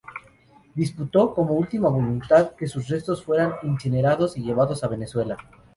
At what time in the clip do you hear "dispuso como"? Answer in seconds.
0.73-1.53